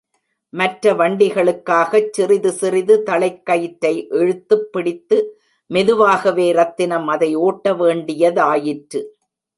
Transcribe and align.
மற்ற 0.53 0.93
வண்டிகளுக்காகச் 0.93 2.09
சிறிது 2.11 2.51
சிறிது 2.51 3.03
தளைக் 3.05 3.45
கயிற்றை 3.45 4.07
இழுத்துப் 4.09 4.71
பிடித்து 4.71 5.39
மெதுவாகவே 5.67 6.51
ரத்தினம் 6.51 7.07
அதை 7.07 7.37
ஓட்டவேண்டியதாயிற்று. 7.37 9.03